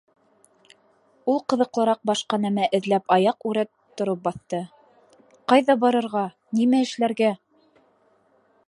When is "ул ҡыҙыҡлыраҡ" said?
1.33-2.01